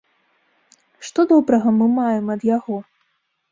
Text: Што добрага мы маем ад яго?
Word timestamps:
Што 1.09 1.25
добрага 1.33 1.69
мы 1.77 1.91
маем 2.01 2.35
ад 2.39 2.49
яго? 2.57 2.83